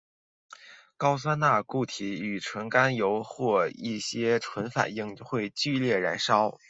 [0.97, 6.59] 高锰酸钾固体与纯甘油或一些醇反应会剧烈燃烧。